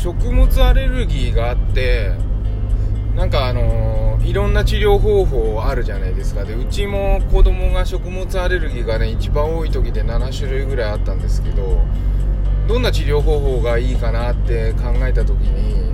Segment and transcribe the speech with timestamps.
[0.00, 2.12] 食物アレルギーがあって
[3.16, 6.44] なんかあのいろんな治療方法あるじゃないですか。
[6.44, 11.84] でうちも子供が食物アレルギーがね一番多い時で7種類ぐらいあったんですけど
[12.68, 15.92] どんな治療方法がいいかなって考えた時に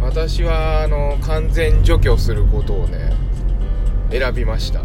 [0.00, 3.12] 私はあの完全除去することをね
[4.10, 4.82] 選びました。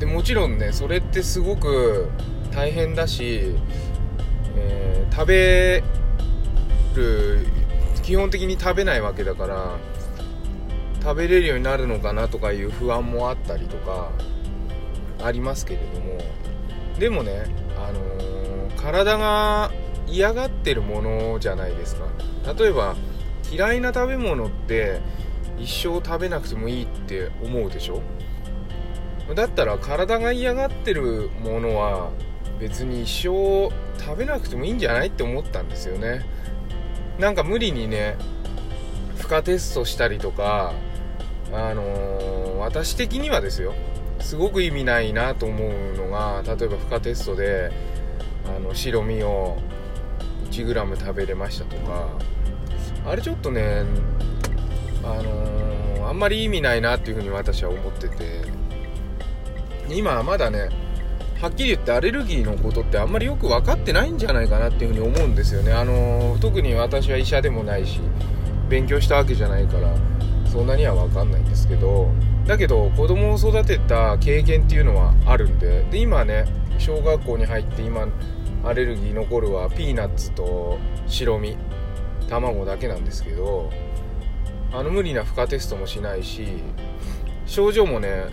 [0.00, 2.08] でもちろんねそれってすごく
[2.50, 3.54] 大変だし、
[4.56, 5.84] えー、食べ
[6.94, 7.46] る
[8.02, 9.78] 基本的に食べないわけだから
[11.02, 14.10] 食べれるようになるのかなとかいう不安もあったりとか
[15.22, 16.18] ありますけれども。
[16.98, 17.44] でもね、
[17.76, 19.72] あのー、体が
[20.06, 22.06] 嫌がってるものじゃないですか。
[22.58, 22.94] 例えば
[23.50, 25.00] 嫌いな食べ物って
[25.58, 28.02] 一生食べなくてもいいって思うでしょ？
[29.34, 32.10] だったら体が嫌がってるものは
[32.60, 36.24] 別に一生食べなくてもいいんじゃないって思ったんですよね。
[37.18, 38.16] なんか無理にね
[39.18, 40.72] 負荷テストしたりとか
[41.52, 43.74] あのー、私的にはですよ
[44.20, 47.70] すごく意味ないなと思うのが例えば負荷テストで
[48.46, 49.58] あの白身を
[50.50, 52.08] 1g 食べれましたとか
[53.06, 53.84] あれちょっとね
[55.04, 58.42] あのー、あんまり意味ないなっていうふうに私は思ってて
[59.88, 60.68] 今はまだね
[61.42, 65.72] はっきり言ってアレルギーのことってあんまりよく分かってないんじゃないかなっていうふうに思うんですよね。
[65.72, 68.00] あの特に私は医者でもないし
[68.68, 69.92] 勉強したわけじゃないから
[70.46, 72.08] そんなには分かんないんですけど。
[72.46, 76.44] だけど子供を育てた経験っていうのはあるんでで今ね
[76.78, 78.08] 小学校に入って今
[78.64, 81.56] アレルギー残るはピーナッツと白身
[82.28, 83.70] 卵だけなんですけど
[84.72, 86.46] あの無理な負荷テストもしないし
[87.46, 88.24] 症状もね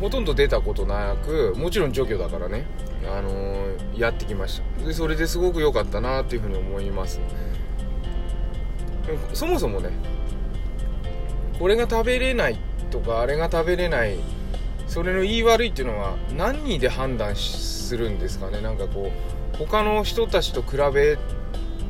[0.00, 2.64] ほとんど出たことなくもちろん除去だからね、
[3.04, 4.84] あのー、やってきました。
[4.84, 7.20] でそれですごく良かったなっていうふうに思います。
[9.32, 9.90] そもそもね
[11.58, 12.58] これが食べれない
[12.90, 14.16] とかあれが食べれない
[14.86, 18.60] それの言い悪いっていうのは何で判断するんですかね？
[18.60, 19.10] なんかこ
[19.54, 21.18] う他の人たちと比べ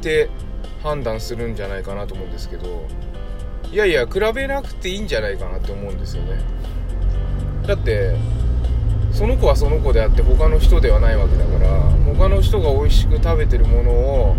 [0.01, 0.31] て
[0.83, 2.87] 判断するんじゃないかなと思うんですけど
[3.73, 6.39] いやいや比べなくていいんじゃないかなって思うんですよね。
[7.69, 8.17] だって
[9.13, 11.81] その子はその子であって他の人ではないわけだから
[12.17, 14.37] 他の人が美味しく食べてるものを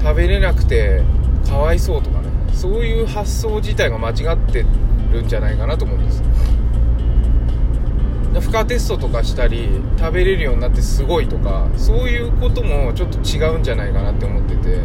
[0.00, 1.02] 食べれなくて
[1.48, 4.66] かわいそうとかねそういう発想自体が間違って
[5.12, 6.22] るんじゃないかなと思うんです。
[8.40, 9.68] 負荷テストとかしたり
[9.98, 14.80] 食べれるようになってすごいとかそういうこともちょっと違うんじゃないかなって思ってて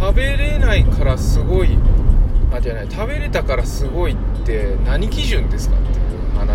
[0.00, 1.78] 食べれないからすごい
[2.52, 5.87] あじゃない食べれたからすごいって何基準ですかっていう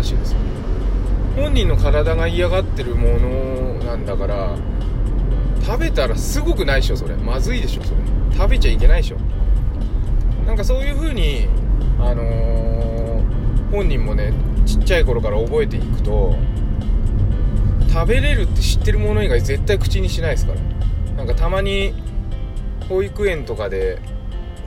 [0.04, 0.32] 話です。
[0.32, 0.38] よ
[1.36, 4.56] 本人の体が嫌がってるものなんだから
[5.64, 7.16] 食べたらすごくないでしょそれ。
[7.16, 7.96] まずいでしょそれ。
[8.36, 9.16] 食べちゃいけないでしょ。
[10.46, 11.48] なんかそういう風に
[11.98, 14.32] あのー、本人もね
[14.66, 16.36] ちっちゃい頃から覚えていくと
[17.90, 20.60] 食べれるって知ってるもの以外絶対口にしないですから。
[21.16, 21.94] なんかたまに
[22.88, 23.98] 保育園とかで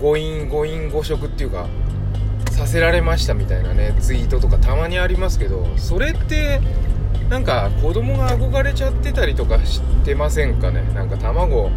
[0.02, 1.68] 誤飲誤飲誤食っていうか
[2.58, 6.60] させられましたみたいなねツイートとかたまにありますけどそれって
[7.30, 10.82] なんか子供が憧れちゃってたりとかしてませんかね？
[10.94, 11.70] なんか卵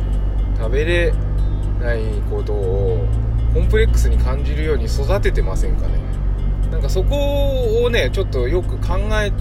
[0.56, 1.12] 食べれ
[1.80, 3.06] ないことを
[3.52, 5.98] コンプレックスに感じるように育ててませんかね？
[6.70, 9.32] なんかそこをねちょっとよく考え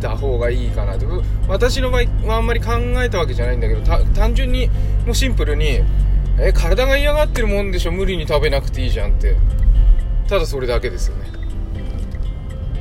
[0.00, 1.06] た方がいいかなと。
[1.48, 2.72] 私の場合はあんまり考
[3.02, 3.82] えたわけじゃないんだけど
[4.14, 4.68] 単純に
[5.06, 5.80] もうシンプルに
[6.38, 9.36] え体が嫌がってるもんでしょ無理に食べなくていいじゃんって。
[10.30, 11.24] ただそれだけですよね。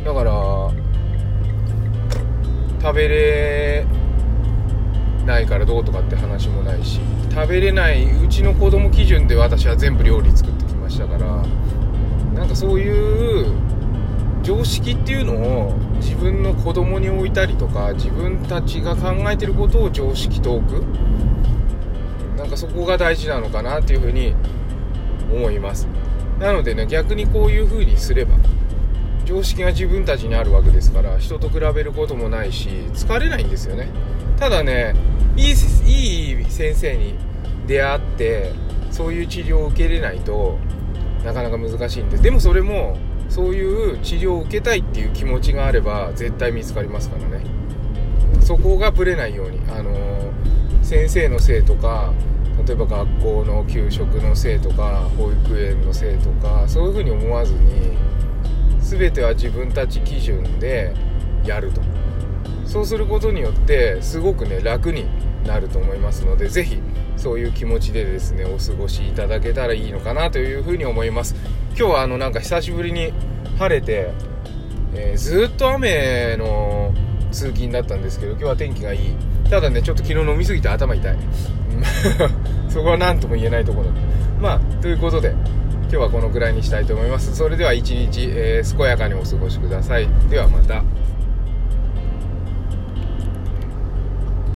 [0.06, 0.32] だから
[2.80, 3.86] 食べれ
[5.26, 7.00] ないからどうとかって話もないし
[7.32, 11.44] 食べれないうちの子供基準で私は全部料理作ってきましたから
[12.36, 13.52] なんかそういう
[14.44, 20.86] 常識っていうのを自分の子供に置いたりとか自分たちが考えてることを常識と置く。
[22.38, 24.36] なんかそこが大事なのかなっていうふうに
[25.34, 25.88] 思います。
[26.40, 28.38] なのでね逆にこういう風にすれば
[29.26, 33.90] 常識が自分たちにあるわけですから人と比べることもないし疲れないんですよね。
[34.40, 34.96] ただね
[35.36, 37.16] いい先生に
[37.68, 38.54] 出会って
[38.90, 40.58] そういう治療を受けれないと
[41.24, 42.24] なかなか難しいんです。
[42.24, 42.98] でもそれも
[43.30, 47.46] そういう治療を受けたいっていう気持ちがあれば絶対見つかりますからね。
[48.42, 50.32] そこがぶれないようにあのー、
[50.82, 52.14] 先生のせいとか
[52.66, 57.98] 例えば学校の給食のせいとか保育園のせいとかそういうふうに思わずに
[58.80, 60.94] 全ては自分たち基準で
[61.46, 61.82] やると。
[62.66, 65.08] そうすることによってすごくね楽に
[65.44, 66.80] なると思いますのでぜひ
[67.18, 71.36] そういう気持ちでですねお過ごしいただけたらいいのかなというふうに思います。
[71.70, 73.12] 今日はあのなんか久しぶりに
[73.58, 74.12] 晴れて、
[74.94, 76.94] えー、ずっと雨の
[77.32, 79.16] 通勤だったんですけど今日は天気がいい。
[79.50, 81.18] ただねちょっと昨日飲みすぎて頭痛い。
[82.70, 83.90] そこは何とも言えないところ。
[84.40, 85.34] まあということで
[85.84, 87.36] 今日はこのぐらいにしたいと思います。
[87.36, 90.08] それでは一日、えー、健やかにお過ごしください。
[90.30, 90.84] ではまた。